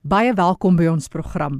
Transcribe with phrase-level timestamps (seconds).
[0.00, 1.58] Baie welkom by ons program.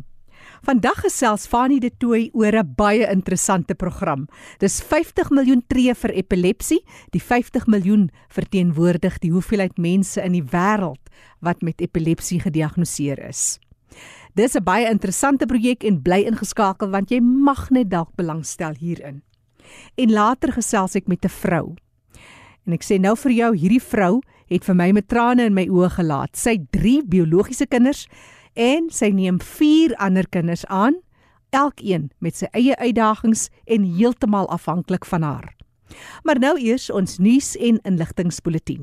[0.65, 4.29] Vandag gesels Fanie de Tooy oor 'n baie interessante program.
[4.59, 6.81] Dis 50 miljoen tree vir epilepsie.
[7.11, 13.59] Die 50 miljoen verteenwoordig die hoeveelheid mense in die wêreld wat met epilepsie gediagnoseer is.
[14.35, 19.23] Dis 'n baie interessante projek en bly ingeskakel want jy mag net dalk belangstel hierin.
[19.97, 21.77] En later gesels ek met 'n vrou.
[22.67, 24.21] En ek sê nou vir jou, hierdie vrou
[24.51, 26.35] het vir my met trane in my oë gelaat.
[26.37, 28.07] Sy het 3 biologiese kinders
[28.59, 30.99] en sy neem 4 ander kinders aan,
[31.55, 35.53] elkeen met sy eie uitdagings en heeltemal afhanklik van haar.
[36.23, 38.81] Maar nou eers ons nuus en inligtingspulsatie.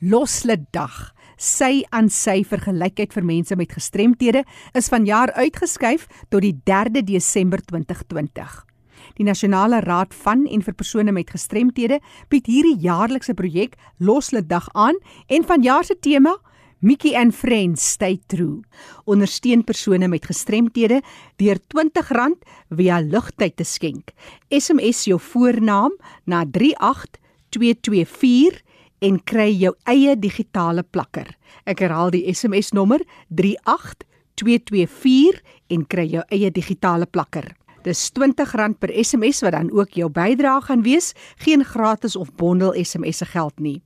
[0.00, 1.12] Loslede dag.
[1.40, 4.44] Sy aan sy vir gelykheid vir mense met gestremthede
[4.76, 8.69] is vanjaar uitgeskuif tot die 3de Desember 2020.
[9.18, 14.68] Die Nasionale Raad van en vir persone met gestremthede bied hierdie jaarlikse projek Loslede dag
[14.72, 14.94] aan
[15.28, 16.36] en vanjaar se tema
[16.80, 18.62] Mickey and Friends Stay True.
[19.04, 21.02] Ondersteun persone met gestremthede
[21.36, 22.32] deur R20
[22.76, 24.10] via lugtyd te skenk.
[24.48, 25.92] SMS jou voornaam
[26.24, 28.62] na 38224
[29.00, 31.38] en kry jou eie digitale plakker.
[31.68, 37.60] Ek herhaal die SMS nommer 38224 en kry jou eie digitale plakker.
[37.82, 42.84] Dis R20 per SMS wat dan ook jou bydrae gaan wees, geen gratis of bondel
[42.84, 43.82] SMS se geld nie.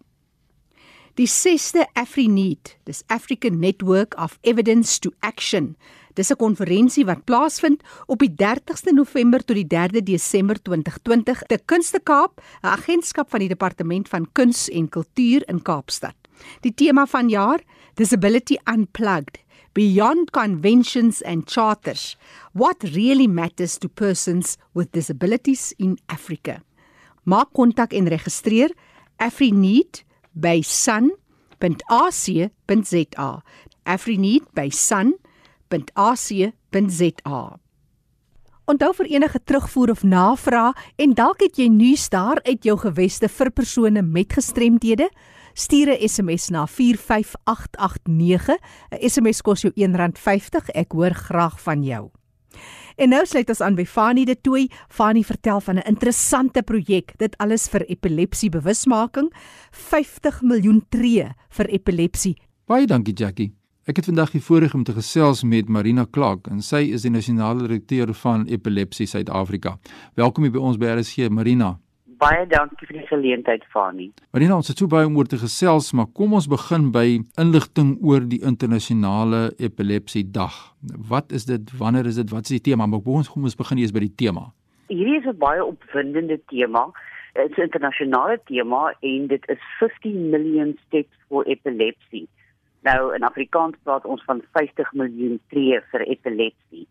[1.19, 5.77] Die 6de AfriNeed, dis African Network of Evidence to Action.
[6.15, 11.59] Dis 'n konferensie wat plaasvind op die 30ste November tot die 3de Desember 2020 te
[11.65, 16.20] Kunste Kaap, 'n agentskap van die Departement van Kuns en Kultuur in Kaapstad.
[16.61, 17.61] Die tema van jaar:
[17.95, 19.39] Disability Unplugged.
[19.73, 22.17] Beyond conventions and charters,
[22.53, 26.63] what really matters to persons with disabilities in Africa.
[27.23, 28.75] Maak kontak en registreer
[29.23, 31.21] AfriNeed by sun.ac.za.
[33.85, 35.21] AfriNeed by sun.ac.za.
[38.71, 43.29] Onthou vir enige terugvoer of navraag en dalk het jy nuus daar uit jou geweste
[43.29, 45.09] vir persone met gestremdhede
[45.53, 48.59] Stuur 'n SMS na 45889.
[48.91, 50.71] 'n SMS kos jou R1.50.
[50.75, 52.11] Ek hoor graag van jou.
[52.97, 54.69] En nou sluit ons aan by Fanie de Tooi.
[54.89, 57.13] Fanie vertel van 'n interessante projek.
[57.17, 59.33] Dit alles vir epilepsie bewusmaking.
[59.71, 62.37] 50 miljoen tree vir epilepsie.
[62.67, 63.55] Baie dankie Jackie.
[63.85, 67.11] Ek het vandag die voorreg om te gesels met Marina Clark en sy is die
[67.11, 69.79] nasionale direkteur van Epilepsie Suid-Afrika.
[70.15, 71.79] Welkom hier by ons by RSG Marina
[72.21, 74.11] baie dankie vir die geleentheid Fani.
[74.37, 77.07] Marina, ons het so baie om oor te gesels, maar kom ons begin by
[77.41, 80.59] inligting oor die internasionale epilepsie dag.
[81.13, 81.73] Wat is dit?
[81.81, 82.29] Wanneer is dit?
[82.35, 82.89] Wat is die tema?
[82.91, 84.51] Maar kom ons kom ons begin eers by die tema.
[84.93, 86.91] Hierdie is 'n baie opwindende tema.
[87.35, 92.27] Dit is 'n internasionale tema en dit is 15 million steps for epilepsy.
[92.83, 96.87] Nou in Afrikaans praat ons van 50 miljoen tree vir epilepsie.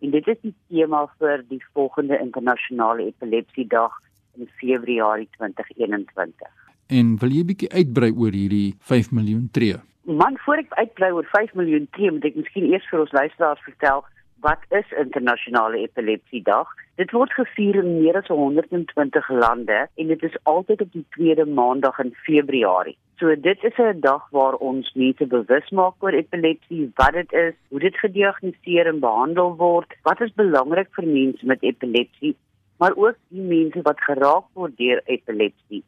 [0.00, 3.92] En dit is die tema vir die volgende internasionale epilepsie dag
[4.38, 6.48] in Februarie 2021.
[6.86, 9.78] En wil jy bietjie uitbrei oor hierdie 5 miljoen tree?
[10.04, 13.62] Man, voor ek uitbrei oor 5 miljoen tree, moet ek miskien eers vir ons luisteraars
[13.68, 14.02] vertel
[14.42, 16.66] wat is internasionale epilepsie dag?
[17.00, 21.46] Dit word gevier in meer as 120 lande en dit is altyd op die tweede
[21.46, 22.96] maandag in Februarie.
[23.20, 27.54] So dit is 'n dag waar ons mense bewus maak oor epilepsie, wat dit is,
[27.68, 32.34] hoe dit gediagnoseer en behandel word, wat is belangrik vir mense met epilepsie
[32.82, 35.84] maar ook die mense wat geraak word deur epilepsie.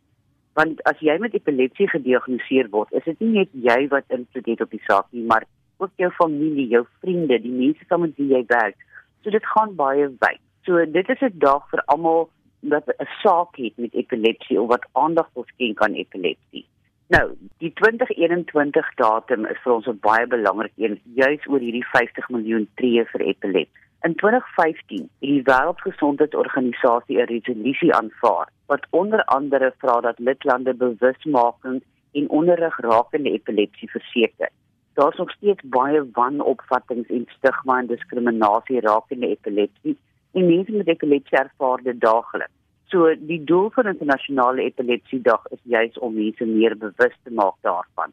[0.54, 4.62] Want as jy met epilepsie gediagnoseer word, is dit nie net jy wat invloed het
[4.62, 5.48] op die saak nie, maar
[5.82, 8.78] ook jou familie, jou vriende, die mense saam met wie jy werk.
[9.24, 10.42] So dit gaan baie wyd.
[10.68, 12.30] So dit is 'n dag vir almal
[12.62, 16.66] wat 'n saak het met epilepsie of wat aandag wil skenk aan epilepsie.
[17.08, 22.28] Nou, die 2021 datum is vir ons 'n baie belangrike een, juis oor hierdie 50
[22.28, 23.83] miljoen tree vir epilepsie.
[24.06, 31.82] In 2015 het die Wêreldgesondheidsorganisasie 'n resolusie aanvaar wat onder andere vra dat lidlande bewusmaking
[32.12, 34.50] en onderrig rakende epilepsie verseker.
[34.92, 39.96] Daar is nog steeds baie wanopvattinge en stigma en diskriminasie rakende epilepsie
[40.32, 42.52] en mense met epilepsie ervaar dit daagliks.
[42.84, 48.12] So die doel van internasionale epilepsiedag is juis om mense meer bewus te maak daarvan.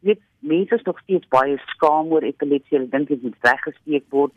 [0.00, 4.32] Dit mense is nog steeds baie skaam oor epilepsie, hulle dink dit moet weggesteek word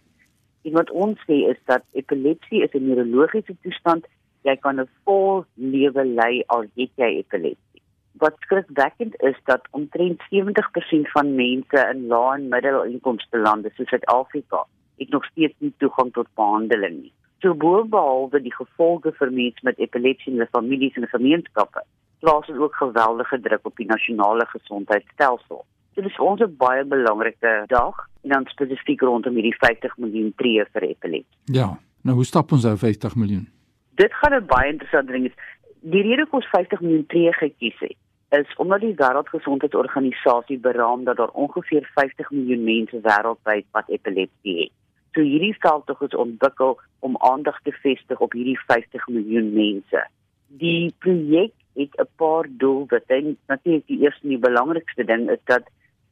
[0.65, 4.07] En wat ons sê is dat epilepsie is 'n neurologiese toestand.
[4.47, 7.81] Jy kan 'n vol lewe lei al het jy epilepsie.
[8.23, 14.65] Wat skrikwekkend is dat omtrent 70% van mense in lae en middelinkomste lande soos Suid-Afrika
[14.97, 17.13] het nog steeds nie toegang tot behandeling nie.
[17.41, 21.81] So boonbehalwe die gevolge vir mense met epilepsie en hulle families en gemeenskappe,
[22.19, 25.65] plaas dit ook geweldige druk op die nasionale gesondheidstelsel.
[25.95, 30.65] Dit is ons 'n baie belangrike dag en dan spesifiek rondom hierdie 50 miljoen tree
[30.73, 31.37] vir epilepsie.
[31.45, 33.47] Ja, nou hoe stap ons nou 50 miljoen?
[33.95, 35.37] Dit gaan 'n baie interessante ding is.
[35.79, 37.97] Die rede hoekom ons 50 miljoen tree gekies het,
[38.29, 44.71] is omdat die Wêreldgesondheidsorganisasie beraam dat daar ongeveer 50 miljoen mense wêreldwyd wat epilepsie het.
[45.13, 50.07] So hierdie veldtog is ontwikkel om aandag te vestig op hierdie 50 miljoen mense.
[50.47, 53.35] Die projek het 'n paar doelwitte.
[53.47, 55.63] Natuurlik die eerste en die belangrikste ding is dat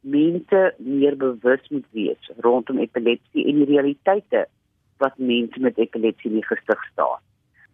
[0.04, 4.46] mense meer bewus moet wees rondom epilepsie en die realiteite
[5.04, 7.22] wat mense met epilepsie in die gesig staan.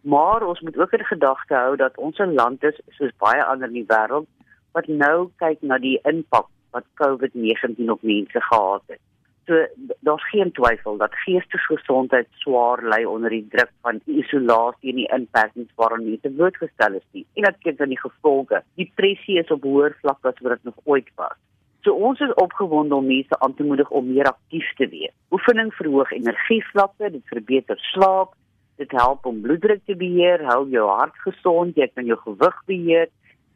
[0.00, 3.68] Maar ons moet ook in gedagte hou dat ons 'n land is soos baie ander
[3.68, 4.28] in die wêreld
[4.72, 9.00] wat nou kyk na die impak wat COVID-19 op mense gehad het.
[9.46, 9.66] So
[10.00, 15.72] daar's geen twyfel dat geestesgesondheid swaar ly onder die druk van isolasie en die inperkings
[15.74, 17.06] waaraan mense blootgestel is.
[17.12, 17.26] Nie.
[17.34, 18.62] En dit het dan die gevolge.
[18.74, 21.38] Depressie is op hoër vlak as wat dit nog ooit was.
[21.84, 25.14] So ons is opgewonde om mense aan te moedig om meer aktief te wees.
[25.32, 28.34] Oefening verhoog energievlakke, dit verbeter slaap,
[28.76, 33.08] dit help om bloeddruk te beheer, hou jou hart gesond, jy kan jou gewig beheer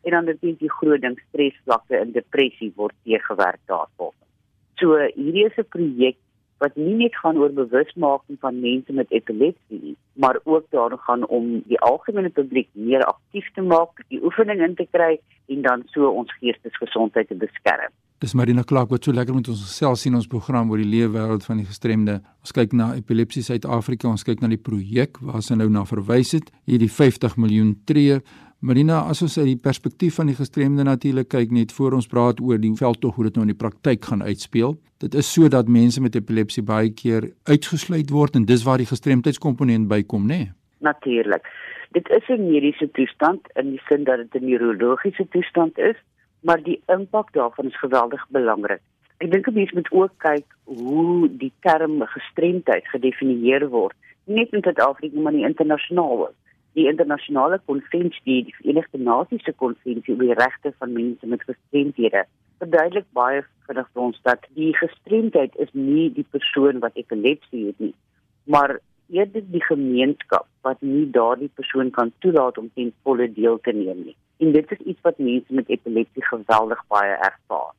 [0.05, 4.15] en dan natuurlik die groot ding stresvlakke en depressie word teëgewerk daarop.
[4.81, 6.17] So hierdie is 'n projek
[6.61, 11.63] wat nie net gaan oor bewusmaking van mense met epilepsie maar ook daaroor gaan om
[11.67, 16.09] die algemene publiek meer aktief te maak, die oefening in te kry en dan so
[16.09, 17.93] ons geestesgesondheid te beskerm.
[18.25, 21.43] Dis Marina Clark wat so lekker met ons gesels sien ons program oor die leefwêreld
[21.45, 22.15] van die gestremde.
[22.41, 26.31] Ons kyk na epilepsie Suid-Afrika, ons kyk na die projek waar sy nou na verwys
[26.33, 28.23] het, hierdie 50 miljoen tree.
[28.65, 32.41] Marina, as ons uit die perspektief van die gestremde natuurlik kyk net voor ons praat
[32.41, 34.79] oor die veldtog hoe dit nou in die praktyk gaan uitspeel.
[35.05, 39.91] Dit is sodat mense met epilepsie baie keer uitgesluit word en dis waar die gestremdheidskomponent
[39.93, 40.41] bykom, nê?
[40.47, 40.51] Nee?
[40.89, 41.45] Natuurlik.
[41.93, 46.01] Dit is 'n mediese toestand in die sin dat dit 'n neurologiese toestand is
[46.45, 48.83] maar die impak daarvan is geweldig belangrik.
[49.23, 54.53] Ek dink 'n mens moet ook kyk hoe die term gestremdheid gedefinieer word, nie net
[54.53, 56.33] in Suid-Afrika maar nie internasionaal.
[56.75, 62.25] Die internasionale konvensie, die Verenigde Nasies se konvensie oor die regte van mense met gestremdhede,
[62.59, 67.79] verduidelik baie vinnig vir ons dat die gestremdheid is nie die persoon wat epilepsie het
[67.79, 67.95] nie,
[68.45, 73.73] maar eerder die gemeenskap wat nie daardie persoon kan toelaat om ten volle deel te
[73.73, 74.17] neem nie.
[74.41, 77.73] En dit is iets wat mense met epilepsie geweldig baie ervaar.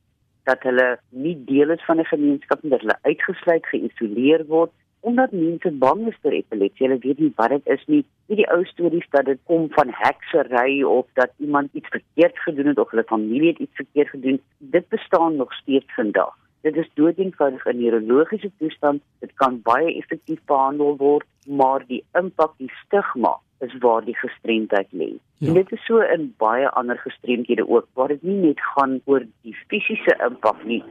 [0.44, 4.72] Dat hulle nie deel is van 'n gemeenskap nie, dat hulle uitgesluit, geïsoleer word
[5.06, 6.88] omdat mense bang is vir epilepsie.
[6.88, 8.04] Hulle weet nie wat dit is nie.
[8.28, 12.72] Nie die ou stories dat dit kom van heksery of dat iemand iets verkeerd gedoen
[12.72, 14.42] het of hulle familie het iets verkeerd gedoen.
[14.58, 16.34] Dit bestaan nog steeds vandag.
[16.66, 19.02] Dit is doodeenvoudig 'n neurologiese toestand.
[19.20, 24.88] Dit kan baie effektief behandel word, maar die impak, die stigma is waar die gestremdheid
[24.92, 25.12] lê.
[25.38, 25.48] Ja.
[25.48, 29.22] En dit is so in baie ander gestremdhede ook, waar dit nie net gaan oor
[29.42, 30.84] die fisiese impak nie,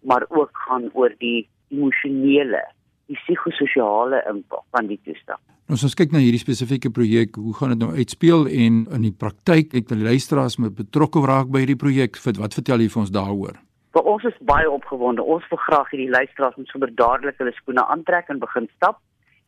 [0.00, 2.64] maar ook gaan oor die emosionele,
[3.06, 5.38] die psigososiale impak van die toestand.
[5.70, 9.14] As ons kyk na hierdie spesifieke projek, hoe gaan dit nou uitspeel en in die
[9.14, 13.12] praktyk, ek wil luisteraars met betrokke raak by hierdie projek, wat vertel jy vir ons
[13.14, 13.69] daaroor?
[13.92, 15.22] Maar ons is baie opgewonde.
[15.22, 19.00] Ons wil graag hierdie luisteraars moet sommer dadelik hulle skoene aantrek en begin stap.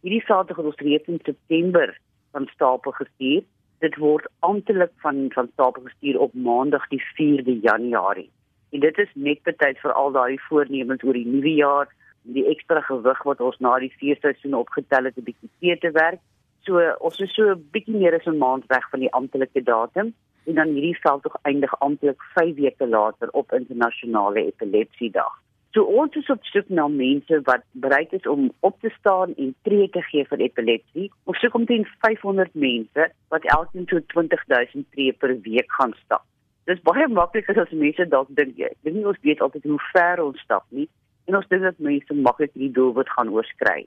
[0.03, 1.95] Hierdie Saterdag het ons reeds in September
[2.35, 3.45] van stapel gestuur.
[3.87, 8.31] Dit word amptelik van van stapel gestuur op Maandag die 4de Januarie.
[8.73, 11.89] En dit is net betyd vir al daai voornemens oor die nuwe jaar,
[12.23, 16.21] die ekstra gewig wat ons na die feesseisoen opgetel het, 'n bietjie te te werk.
[16.67, 20.15] So ons is so 'n bietjie meer as 'n maand weg van die amptelike datum
[20.45, 25.33] en dan hierdie veld tog eindig amptelik 5 weke later op internasionale epilepsiedag.
[25.73, 29.55] So ons is op soek na mense wat bereid is om op te staan en
[29.65, 31.07] tree te gee vir epilepsie.
[31.25, 36.27] Ons soek omtrent 500 mense wat elkeen so 20000 tree per week gaan stap.
[36.69, 38.69] Dis baie makliker as mense dalk dink jy.
[38.69, 40.91] Ek dink ons weet altyd hoe ver ons stap nie
[41.31, 43.87] en ons dink dat mense maklik die doel wat gaan oorskry.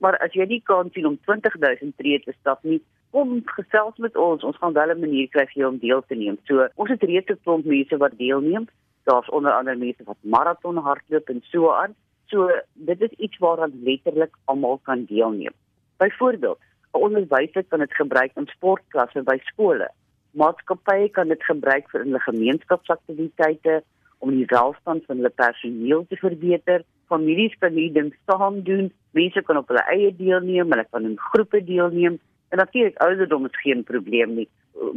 [0.00, 4.16] Maar as jy nie kan sien om 20000 tree te stap nie, kom gesels met
[4.16, 4.44] ons.
[4.46, 6.38] Ons gaan wel 'n manier kry vir jou om deel te neem.
[6.44, 8.68] So, ons het reeds 'n klomp mense wat deelneem.
[9.04, 11.94] Daar's onder andere mense wat maraton hardloop en so aan.
[12.26, 15.54] So, dit is iets waaraan letterlik almal kan deelneem.
[15.96, 16.58] Byvoorbeeld,
[16.92, 19.90] 'n onderwyser kan dit gebruik in sportklasse by skole.
[20.30, 23.82] Maatskappye kan dit gebruik vir hulle gemeenskapsaktiwiteite
[24.18, 26.84] om die welstand van hulle personeel te verbeter.
[27.08, 28.92] Families kan hierdie ding saam doen.
[29.10, 32.20] Mense kan op hulle eie deelneem, hulle kan in groepe deelneem.
[32.50, 34.48] En natuurlik ouderdom is geen probleem nie.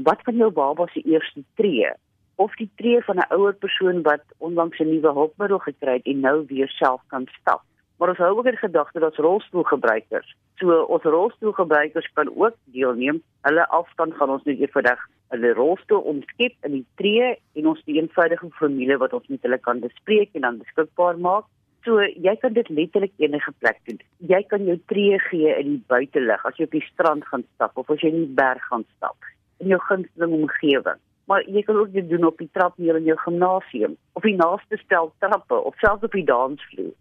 [0.03, 1.91] Wat van jou baba se eerste tree
[2.35, 6.19] of die tree van 'n ouer persoon wat onlangs 'n nuwe hulpmiddel gekry het en
[6.19, 7.61] nou weer self kan stap?
[7.97, 13.21] Maar ons hou ook in gedagte dat rolstoelgebruikers, so ons rolstoelgebruikers kan ook deelneem.
[13.41, 17.95] Hulle afstand gaan ons net eenvoudig hulle rolstoel omskep in die tree en ons die
[18.01, 21.45] eenvoudige formule wat ons met hulle kan bespreek en dan beskikbaar maak.
[21.83, 23.99] So jy kan dit letterlik enige plek doen.
[24.17, 27.77] Jy kan jou tree gee in die buitelug as jy op die strand gaan stap
[27.77, 29.17] of as jy in die berg gaan stap
[29.59, 33.07] in jou gunsteling omgewing maar jy kan ook dit doen op die trap hier in
[33.07, 36.91] jou gimnasium of die naaste stel trappe of selfs op die dansvloer.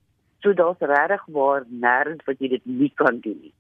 [0.43, 3.55] So daar's regtig waar nêrens wat jy dit nie kan doen nie.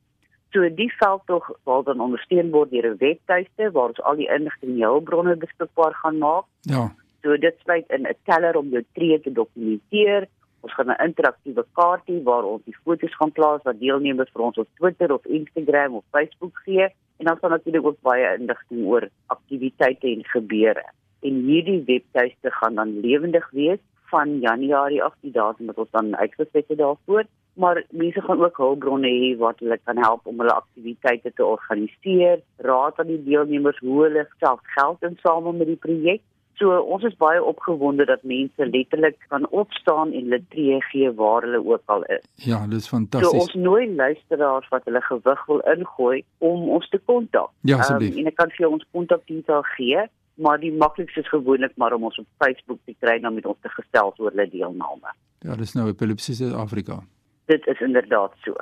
[0.53, 4.29] So die veld tog word dan ondersteun word deur 'n webtuiste waar ons al die
[4.29, 6.45] inligting en hulpbronne beskikbaar gaan maak.
[6.61, 6.91] Ja.
[7.23, 10.29] So dit sluit in 'n teller om jou tree te dokumenteer.
[10.63, 14.59] Ons gaan 'n interaktiewe kaartjie waar ons die foto's gaan plaas wat deelnemers vir ons
[14.63, 16.87] op Twitter of Instagram of Facebook gee
[17.19, 20.85] en dan sal natuurlik ook baie inligting oor aktiwiteite en gebeure.
[21.23, 26.17] En hierdie webtuiste gaan dan lewendig wees van Januarie af die datum wat ons dan
[26.17, 30.55] uitgeset het daarvoor, maar mense gaan ook hulpbronne hê wat hulle kan help om hulle
[30.55, 36.23] aktiwiteite te organiseer, raad aan die deelnemers hoe hulle self geld insamel met die projek.
[36.63, 41.43] So ons is baie opgewonde dat mense letterlik kan opstaan en hulle tree gee waar
[41.43, 42.23] hulle ook al is.
[42.47, 43.41] Ja, dit is So fantasties.
[43.41, 47.51] ons nooi luisteraars wat hulle gewig wil ingooi om ons te kontak.
[47.67, 48.15] Ja, asseblief.
[48.15, 50.05] Um, en ek kan vir ons kontakdetail gee,
[50.35, 53.47] maar die maklikste is gewoonlik maar om ons op Facebook te kry en dan met
[53.47, 55.17] ons te gesels oor hulle deelname.
[55.43, 57.03] Ja, dis nou Epilepsie Suid-Afrika.
[57.51, 58.55] Dit is inderdaad so.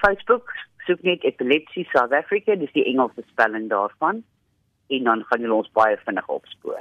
[0.00, 0.48] Facebook
[0.86, 4.24] soek net Epilepsy South Africa, dis die Engelse spelling daarvan
[4.88, 6.80] en dan gaan julle ons baie vinnig opspoor.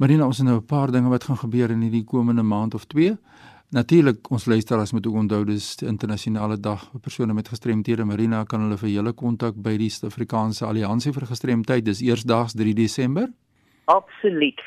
[0.00, 2.84] Marina, ons het nou 'n paar dinge wat gaan gebeur in hierdie komende maand of
[2.84, 3.18] 2.
[3.70, 8.04] Natuurlik, ons luisteraars moet ook onthou dis die internasionale dag vir persone met gestremthede.
[8.04, 11.84] Marina kan hulle vir julle kontak by die Suid-Afrikaanse Alliansie vir Gestremdheid.
[11.84, 13.28] Dis eersdaags 3 Desember.
[13.84, 14.60] Absoluut.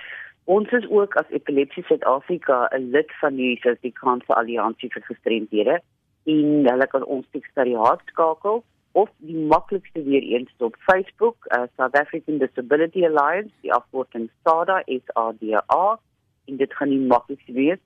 [0.43, 5.81] Ons is ook as Epilepsie Suid-Afrika 'n lid van die Suid-Afrikaanse Alliansie vir Gestremdhede
[6.23, 8.63] en hulle kan ons sekretariaat skakel
[8.93, 14.83] of die maklikste weer eens op Facebook, uh, South African Disability Alliance, die afkorting SADA,
[14.85, 15.99] S A D A,
[16.45, 17.79] en dit gaan die maklikste wees.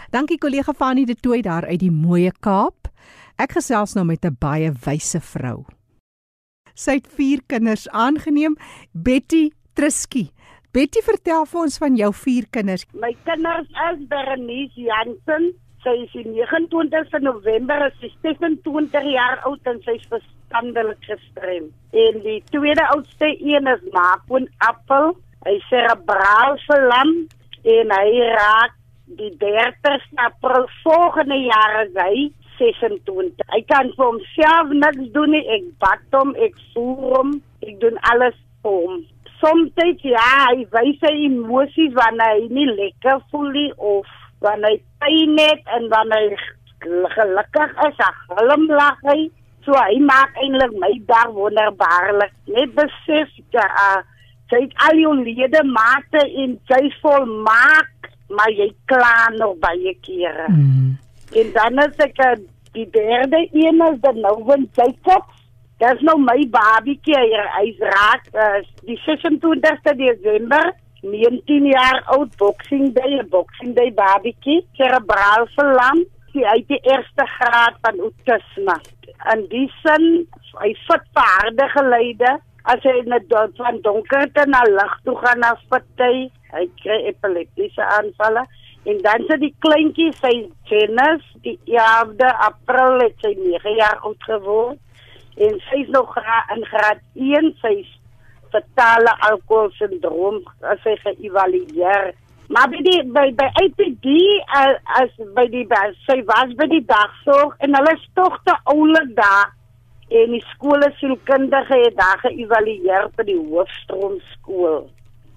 [0.09, 2.91] Dankie kollega Fanie de Tooi daar uit die mooie Kaap.
[3.41, 5.65] Ek gesels nou met 'n baie wyse vrou.
[6.73, 8.57] Sy het 4 kinders aangeneem,
[8.91, 10.29] Betty Trisky.
[10.71, 12.85] Betty, vertel vir ons van jou 4 kinders.
[12.93, 15.60] My kinders is Berenice Jansen.
[15.81, 21.71] Sy is die 29ste November, is sy 26 jaar oud en sy is verstandelik gestrem.
[21.89, 25.15] En die tweede oudste een is Maapon Appel.
[25.41, 27.15] Hy is cerebraal verlam
[27.65, 28.77] en hy raak
[29.17, 32.29] die 30ste April volgende jaar is hy
[32.61, 33.41] 26.
[33.49, 35.43] Hy kan vir homself niks doen nie.
[35.57, 37.35] Ek bad hom, ek voer hom,
[37.65, 39.01] ek doen alles vir hom.
[39.41, 39.73] Soms
[40.05, 44.05] ja, hy wys sy emosies wanneer hy nie lekker voel nie of
[44.41, 49.19] wanneer hy pyn het en wanneer hy gelukkig is, hy glimlag hy.
[49.65, 52.33] So hy maak eintlik my dag wonderbaarlik.
[52.49, 53.99] Net besef ja, uh,
[54.49, 60.47] sy het al jou ledemate en sy volmaak, maar jy kla nog baie kere.
[60.49, 60.95] Mm.
[61.37, 62.33] En dan is ek uh,
[62.75, 65.37] die derde een is dan nou van Jacobs.
[65.81, 72.93] Dis nou my babietjie, hy, hy's raak uh, die 26ste Desember 19 jaar oud boxing
[72.93, 78.75] day, 'n boxing day babietjie, cerebraal verlam, hy het die eerste graad van autisme.
[79.33, 80.27] In die sin,
[80.61, 85.55] hy fit vaardige leide as hy net do- van donkerte na lig toe gaan na
[85.69, 88.45] fitty, hy kry epileptiese aanvalle.
[88.85, 94.23] En dan sit die kleintjie, sy Janice, die 11de April het sy 9 jaar oud
[94.25, 94.79] geword.
[95.37, 97.75] En sy is nog gra in graad 1, sy
[98.51, 102.11] is fatale alkoholsindroom as sy geëvalueer
[102.51, 104.07] Maar by die by by IPD
[104.59, 108.55] uh, as by die by, sy was by die dagsorg en hulle is tog te
[108.73, 109.53] oulik daar
[110.11, 114.89] en die skole sielkundige het daar geëvalueer vir die hoofstroom skool.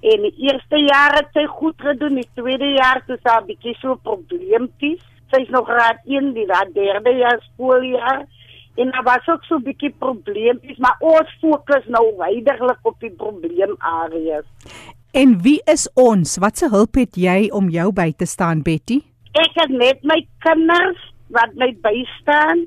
[0.03, 3.77] En die eerste jaar het sy goed gedoen, die tweede jaar toe sy 'n bietjie
[3.79, 5.05] so probleempies.
[5.31, 8.27] Sy's nog graad 1 die daar derde jaar skooljaar.
[8.75, 13.11] En daar was ook so 'n bietjie probleempies, maar ons fokus nou wydiglik op die
[13.11, 14.45] probleemareas.
[15.13, 16.39] En wie is ons?
[16.39, 19.01] Wat se hulp het jy om jou by te staan, Betty?
[19.33, 22.67] Ek het net my kinders wat my bystaan.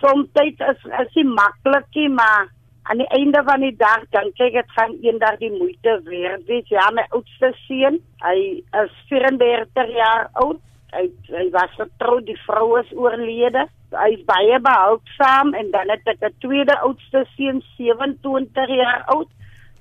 [0.00, 2.48] Soms is is dit maklikie, maar
[2.82, 6.68] aan die einde van die dag dink ek dit gaan eendag die moeite werd wees.
[6.68, 8.38] Ja, my oudste seun, hy
[8.82, 10.62] is 34 jaar oud.
[10.92, 13.66] Hy hy was getroud, die vrou is oorlede.
[13.94, 19.30] Hy is baie behulpsaam en dan het ek 'n tweede oudste seun, 27 jaar oud.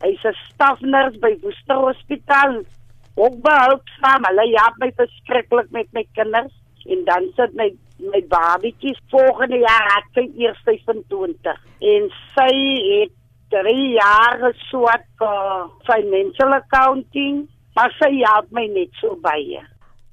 [0.01, 2.63] Hy's 'n stafnurs by Woester Hospitaal.
[3.15, 4.25] Ook behulpsaam.
[4.29, 6.53] Hulle help my verskriklik met my kinders
[6.85, 11.57] en dan sit my my babietjie volgende jaar het sy eers 25
[11.93, 12.53] en sy
[12.85, 13.15] het
[13.51, 17.41] 3 jaar geswat vir financial accounting
[17.75, 19.63] maar sy help my net so baie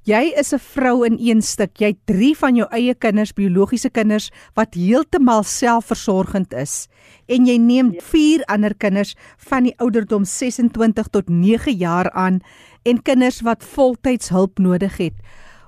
[0.07, 1.79] Jy is 'n vrou in een stuk.
[1.83, 6.87] Jy het 3 van jou eie kinders, biologiese kinders wat heeltemal selfversorgend is
[7.27, 9.15] en jy neem 4 ander kinders
[9.49, 12.39] van die ouderdom 26 tot 9 jaar aan
[12.85, 15.13] en kinders wat voltyds hulp nodig het.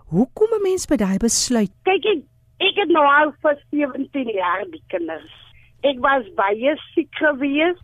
[0.08, 1.72] Hoe kom 'n mens by daai besluit?
[1.84, 2.24] Kyk ek
[2.60, 5.34] ek het nou al vir 17 jaar die kinders.
[5.84, 7.78] Ek was baie siek gewees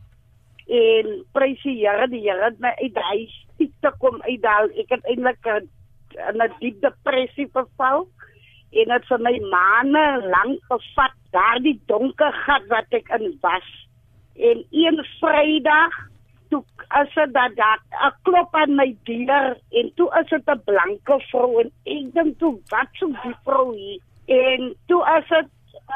[0.67, 4.69] en prys die Here, die Here het my uit daai siekte kom uitdaal.
[4.79, 5.67] Ek het eintlik 'n
[6.15, 8.07] 'n diep depressie verval
[8.71, 13.67] en dit vir my maande lank gevat daardie donker gat wat ek in was.
[14.35, 15.95] En een Vrydag
[16.49, 20.61] toe as dit dat daar 'n klop aan my deur en toe is dit 'n
[20.65, 25.49] blanke vrou en ek dink toe wat so die vrou hier en toe as dit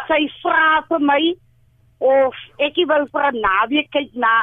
[0.07, 1.35] sy vra vir my
[1.97, 4.33] of ek wil vir 'n naweek kyk na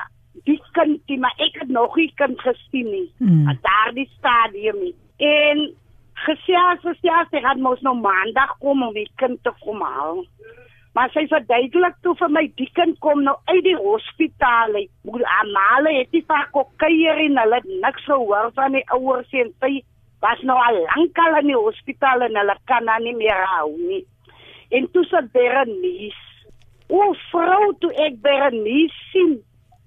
[0.44, 3.58] die kind die maar ek het nog nie kind gesien nie hmm.
[3.62, 5.66] daardie stadium nie en
[6.26, 10.24] gesels gesels sy gaan mos nou maandag kom om die kind te kom haal
[10.96, 14.88] Maar sy verduidelik toe vir my die kind kom nou uit die hospitaal uit.
[15.04, 19.50] Moeder Amale het die vaak ook kuier en hulle niks gehoor van die ouers en
[19.60, 19.72] sy
[20.24, 23.74] was nou al lank al in die hospitaal en hulle kan haar nie meer hou
[23.76, 24.00] nie.
[24.72, 26.24] En toe sy Berenice.
[26.88, 29.36] O vrou toe ek Berenice sien.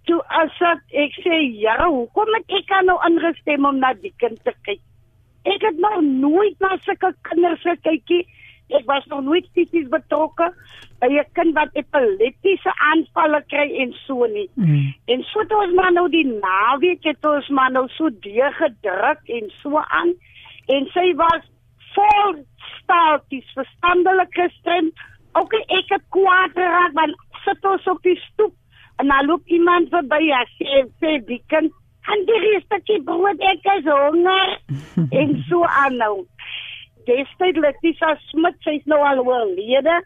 [0.06, 2.54] Toe as ek, sê ja, hoekom ek
[2.86, 4.86] nou ingestem om na die kind te kyk?
[5.50, 8.26] Ek het nog nooit na sulke kinders gekykie.
[8.78, 10.52] Ek was nog nooit fisies betrokke
[11.02, 14.50] by 'n kind wat epileptiese aanvalle kry en so nie.
[14.54, 14.94] Mm.
[15.08, 19.22] En so het ons maar nou die naweek het ons maar nou so deur gedruk
[19.26, 20.14] en so aan
[20.68, 21.42] en sy was
[21.96, 22.46] vol
[22.82, 24.92] staaltjies, verstandelik gestrem.
[25.34, 28.54] Ook ek het kwaad geraak want sit ons op die stoep
[29.00, 31.72] en dan loop iemand verby en sê sê die kind
[32.08, 34.56] en die restetjie brood ek is honger
[35.22, 36.14] en so aan nou
[37.10, 39.98] destyds Letitia Smit, sy's nou al oorlede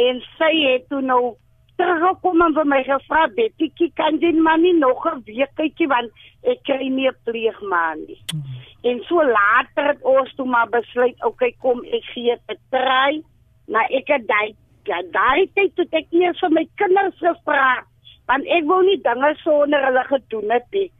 [0.00, 1.36] en sy het toe nou
[1.78, 6.10] teruggekom en vir my gevra, "Betty, kan jy maar nie nog 'n week kykie want
[6.42, 8.42] ek kry nie 'n pleegma nie." Mm.
[8.90, 12.60] En so later het ons toe maar besluit, "Oké, okay, kom ek gee dit 'n
[12.70, 13.22] try."
[13.66, 17.84] Maar ek het daai ja, daai tyd toe ek eers vir my kinders gevra,
[18.26, 20.90] want ek wou nie dinge sonder hulle gedoen het nie.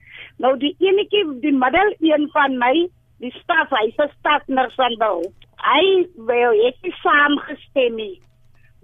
[0.43, 2.75] Nou die enetjie, die middel een van my
[3.23, 5.47] die staf hy se stafners van beroep.
[5.65, 5.85] Hy
[6.29, 8.17] wil ek nie saamgestem nie.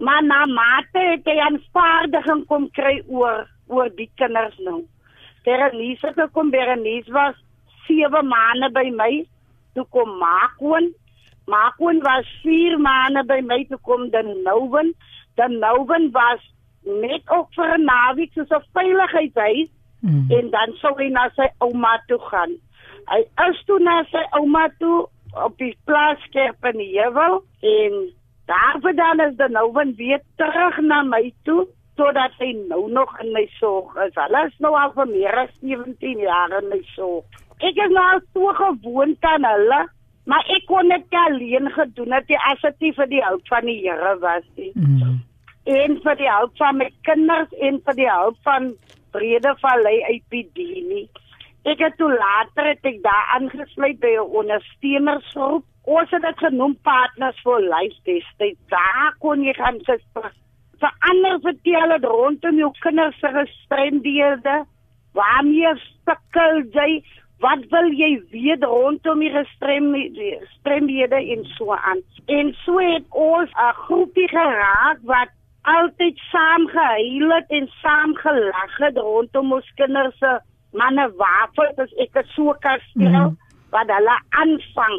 [0.01, 4.81] Maar na mate het hy aanvaarding kom kry oor oor die kinders nou.
[5.45, 7.35] Berenice het kom Berenice was
[7.87, 9.11] 7 maande by my.
[9.75, 10.89] Toe kom Maakwoon.
[11.51, 14.95] Maakwoon was 4 maande by my toe kom dan Nouwen.
[15.35, 16.41] Dan Nouwen was
[16.83, 19.69] net ook vir 'n naweek soos 'n veiligheidshuis
[20.01, 20.29] mm.
[20.37, 22.57] en dan sou hy na sy ouma toe gaan.
[23.11, 27.41] Hy is toe na sy ouma toe op die plaas kerk in die heuwel
[27.73, 28.01] en
[28.51, 33.45] daarvandaan is dan nou weer terug na my toe totdat hy nou nog in my
[33.59, 34.13] sorg is.
[34.15, 37.41] Hulle is nou al vir meer as 17 jaar in my sorg.
[37.61, 39.81] Ek is nou so gewoond aan hulle,
[40.25, 44.15] maar ek kon dit alleen gedoen het as dit vir die hulp van die Here
[44.23, 44.71] was nie.
[44.75, 45.19] Mm.
[45.69, 48.71] En vir die hulp van my kinders en vir die hulp van
[49.11, 50.57] Brede Vallei IPD
[50.89, 51.09] nie.
[51.63, 55.65] Ek het toe later het ek daar aangesluit by 'n ondersteunersgroep.
[55.83, 58.55] Ons het dit genoem Partners for Life Test.
[58.69, 60.01] Daar kon jy gaan sit
[60.81, 64.61] vir ander vertel het rondom jou kinders se gestremdhede.
[65.17, 65.73] Waarmee
[66.05, 67.01] sukkel jy?
[67.41, 72.01] Wat wil jy weet rondom die gestremdhede en so aan?
[72.29, 78.77] En so het ons 'n groepie geraak wat altyd saam gehuil het en saam gelag
[78.77, 80.39] het rondom ons kinders se
[80.71, 83.39] manne wafels as ek dit so kan stel mm
[83.71, 84.97] wat hulle aanvang.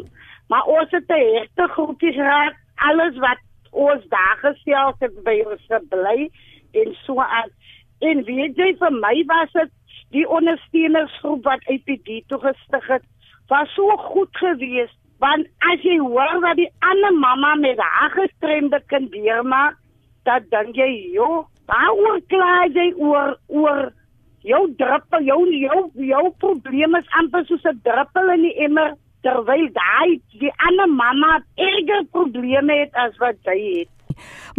[0.49, 2.55] Maar ons het 'n regte groepie geraak.
[2.75, 3.37] Alles wat
[3.71, 6.29] ons daar gestel het by ons bly
[6.71, 7.49] en so aan.
[7.99, 9.71] En weet jy vir my was dit
[10.09, 13.03] die ondersteunersgroep wat UPD toegestig het,
[13.47, 18.81] was so goed geweest want as jy hoor wat die ander mamma met haar gestremde
[18.91, 19.77] kind deurmaak,
[20.25, 23.93] dan dink jy, "Jo, waaroor kla jy oor oor
[24.43, 29.67] jou druppel, jou jou jou probleme is amper soos 'n druppel in die emmer." terwyl
[29.71, 33.89] daai die ander mamma erger probleme het as wat jy het.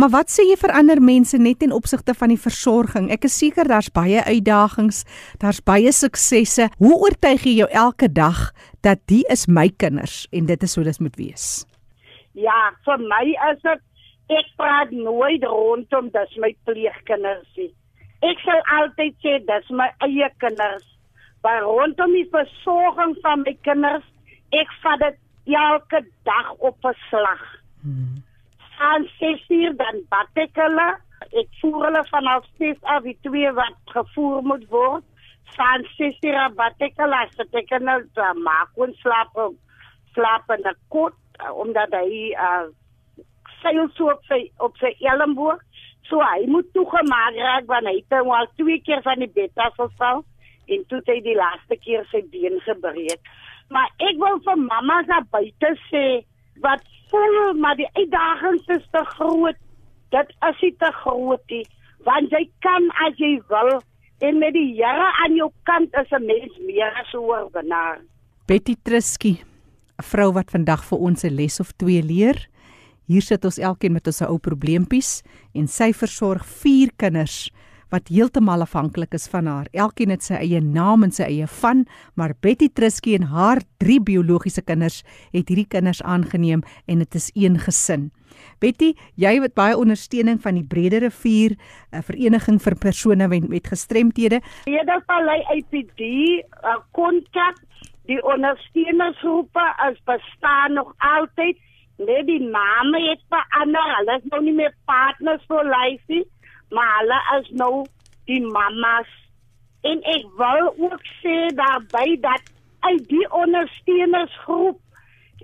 [0.01, 3.11] Maar wat sê jy vir ander mense net in opsigte van die versorging?
[3.15, 5.05] Ek is seker daar's baie uitdagings,
[5.43, 6.69] daar's baie suksesse.
[6.83, 8.49] Hoe oortuig jy jou elke dag
[8.83, 11.49] dat die is my kinders en dit is hoe dit moet wees?
[12.35, 13.85] Ja, vir my is dit
[14.29, 17.73] ek praat nooit rondom dis my pleegkinders nie.
[18.25, 20.87] Ek sal altyd sê dis my eie kinders.
[21.45, 24.07] Maar rondom die versorging van my kinders,
[24.53, 25.19] ek vat dit
[25.53, 27.43] elke dag op 'n slag.
[27.83, 28.25] Hmm
[28.79, 30.89] aan 6 uur dan bak ek hulle.
[31.41, 35.05] Ek voer hulle vanaf 6 af die twee wat gevoer moet word.
[35.57, 38.01] Van 6 uur bak ek hulle as ek kan nou
[38.43, 39.37] maak en slaap
[40.15, 41.15] slaap in 'n kot
[41.53, 42.67] omdat hy uh
[43.65, 45.63] seil so op sy op sy elmboog.
[46.09, 49.65] So hy moet toegemaak raak want hy het hom al twee keer van die bed
[49.65, 50.25] af geval
[50.69, 53.21] en toe het hy die laaste keer sy been gebreek.
[53.73, 56.05] Maar ek wil vir mamma se buite sê
[56.65, 59.59] wat voel maar die uitdagings is te groot.
[60.15, 61.65] Dit is nie te groot nie,
[62.07, 63.81] want jy kan as jy wil
[64.25, 68.01] en met die Here aan jou kant is 'n mens meer as oorwinnaar.
[68.47, 69.41] Betty Trusky,
[69.99, 72.49] 'n vrou wat vandag vir ons 'n les of twee leer.
[73.07, 75.19] Hier sit ons elkeen met ons ou probleempies
[75.53, 77.51] en sy versorg vier kinders
[77.93, 79.69] wat heeltemal afhanklik is van haar.
[79.77, 81.85] Elkeen het sy eie naam en sy eie van,
[82.19, 85.03] maar Betty Trusky en haar drie biologiese kinders
[85.35, 88.09] het hierdie kinders aangeneem en dit is een gesin.
[88.59, 91.55] Betty, jy het baie ondersteuning van die Brede Rivier,
[91.93, 94.41] 'n vereniging vir persone met, met gestremthede.
[94.65, 96.03] Edevallei IPD
[96.93, 97.61] kontak
[98.07, 101.57] die ondersteunersgroepe as bestaan nog altyd.
[101.97, 103.97] Net die name het verander.
[103.97, 106.25] Hulle is nou nie meer partners life nie
[106.75, 107.75] maar hulle is nou
[108.25, 109.11] die mammas
[109.91, 112.51] en ek wil ook sê daarbey dat
[112.89, 114.81] uit die ondersteunersgroep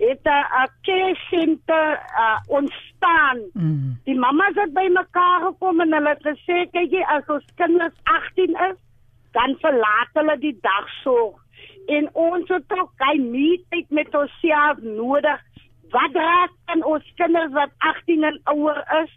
[0.01, 1.87] het 'n care center
[2.23, 3.39] uh, ontstaan.
[3.53, 3.99] Mm.
[4.03, 7.97] Die mammas het by mekaar gekom en hulle het gesê kyk jy as ons kinders
[8.03, 8.79] 18 is,
[9.31, 11.37] dan verlaat hulle die dagsorg
[11.87, 15.39] en ons het ook hy meet met onsself nodig.
[15.91, 19.11] Wat raak aan ons kinders wat 18 en ouer is?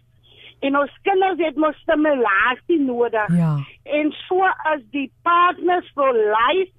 [0.65, 3.37] en ons kinders het mos stimulasie nodig.
[3.37, 3.53] Ja.
[3.97, 6.71] En so as die Partners for Life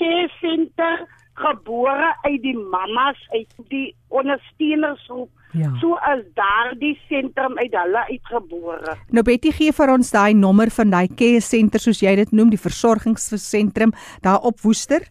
[0.00, 1.06] Care Center
[1.40, 5.30] gebore uit die mammas uit die ondersteunersgroep.
[5.56, 5.70] Ja.
[5.80, 8.96] So as daardie sentrum uit hulle uitgebore.
[9.10, 12.52] Nou Betty gee vir ons daai nommer van daai care center soos jy dit noem,
[12.52, 15.06] die versorgingssentrum daar op Woester.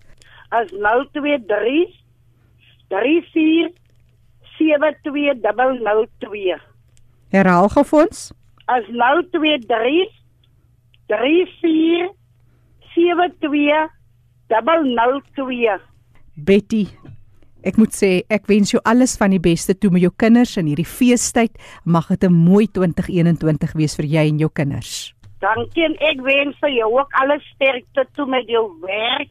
[0.56, 1.98] As 023
[2.90, 3.89] 34
[4.60, 6.60] 72002.
[7.34, 8.20] Herhaal gou vir ons.
[8.70, 10.20] As nou 23
[11.10, 12.14] 34
[12.94, 13.90] 72
[14.50, 15.78] 002.
[16.36, 16.86] Betty,
[17.66, 20.70] ek moet sê ek wens jou alles van die beste toe met jou kinders in
[20.72, 21.58] hierdie feestyd.
[21.86, 25.14] Mag dit 'n mooi 2021 wees vir jy en jou kinders.
[25.40, 29.30] Dankie en ek wens vir jou ook alles sterkte toe met jou werk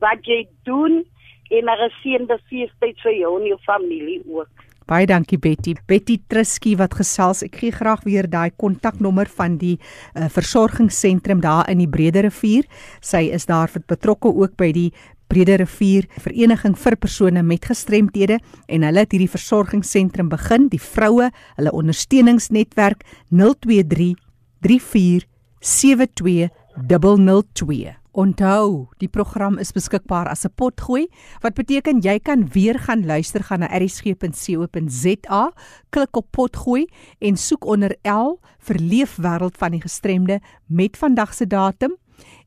[0.00, 1.04] wat jy doen
[1.50, 4.48] en 'n geseënde feestyd vir jou en jou familie ook.
[4.86, 5.74] Baie dankie Betty.
[5.86, 7.42] Betty Trusky wat gesels.
[7.42, 9.78] Ek gee graag weer daai kontaknommer van die
[10.14, 12.68] uh, versorgingssentrum daar in die Brede Rivier.
[13.00, 14.92] Sy is daar betrokke ook by die
[15.26, 18.38] Brede Rivier Vereniging vir persone met gestremthede
[18.70, 23.02] en hulle het hierdie versorgingssentrum begin, die vroue, hulle ondersteuningsnetwerk
[23.34, 24.14] 023
[24.62, 25.26] 34
[25.66, 26.50] 72
[26.86, 27.96] 002.
[28.16, 31.06] Onthou, die program is beskikbaar as 'n potgooi,
[31.42, 35.52] wat beteken jy kan weer gaan luister gaan na erisg.co.za,
[35.90, 36.86] klik op potgooi
[37.20, 41.96] en soek onder L vir Leefwêreld van die gestremde met vandag se datum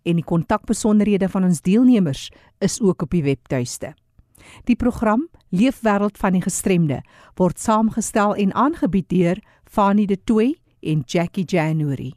[0.03, 3.93] en die kontakbesonderhede van ons deelnemers is ook op die webtuiste.
[4.65, 7.03] Die program Leefwêreld van die gestremde
[7.35, 12.13] word saamgestel en aangebied deur Fanie De Tooy en Jackie January.